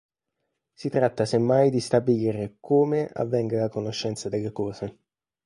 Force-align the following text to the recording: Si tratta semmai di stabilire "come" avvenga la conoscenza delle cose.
Si 0.73 0.89
tratta 0.89 1.25
semmai 1.25 1.69
di 1.69 1.79
stabilire 1.79 2.55
"come" 2.59 3.07
avvenga 3.13 3.59
la 3.59 3.69
conoscenza 3.69 4.29
delle 4.29 4.51
cose. 4.51 4.97